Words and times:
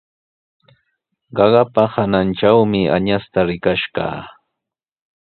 Qaqapa 1.35 1.83
hanantrawmi 1.93 2.81
añasta 2.95 3.39
rikash 3.49 3.85
kaa. 3.95 4.21